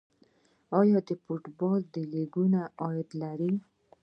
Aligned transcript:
آیا 0.79 0.99
د 1.07 1.09
فوټبال 1.23 1.81
لیګونه 2.11 2.61
عاید 2.81 3.09
لري؟ 3.21 3.53